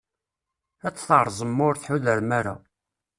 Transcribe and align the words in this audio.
Ad 0.87 0.93
t-terẓem 0.95 1.51
ma 1.53 1.63
ur 1.67 1.75
tḥudrem 1.77 2.31
ara. 2.39 2.55